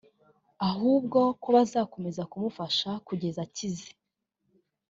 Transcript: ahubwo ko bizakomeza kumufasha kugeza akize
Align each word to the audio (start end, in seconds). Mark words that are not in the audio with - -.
ahubwo 0.69 1.19
ko 1.41 1.47
bizakomeza 1.55 2.21
kumufasha 2.31 2.89
kugeza 3.07 3.39
akize 3.47 3.89